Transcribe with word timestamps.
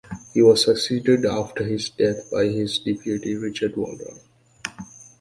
He 0.33 0.41
was 0.41 0.63
succeeded 0.65 1.25
after 1.27 1.63
his 1.63 1.91
death 1.91 2.31
by 2.31 2.45
his 2.45 2.79
deputy, 2.79 3.35
Richard 3.35 3.77
Waldron. 3.77 4.19